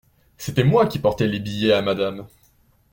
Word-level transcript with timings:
C’était 0.35 0.63
moi 0.63 0.87
qui 0.87 0.97
portais 0.97 1.27
les 1.27 1.39
billets 1.39 1.73
à 1.73 1.83
Madame. 1.83 2.25